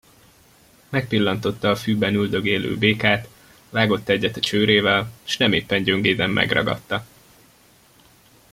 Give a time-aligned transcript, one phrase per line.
[0.89, 3.27] Megpillantotta a fűben üldögélő békát,
[3.69, 7.05] vágott egyet a csőrével, s nem éppen gyöngéden megragadta.